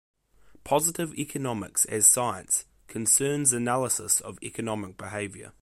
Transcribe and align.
Positive 0.63 1.13
economics 1.13 1.85
as 1.85 2.07
science, 2.07 2.65
concerns 2.87 3.53
analysis 3.53 4.19
of 4.19 4.41
economic 4.41 4.97
behavior. 4.97 5.49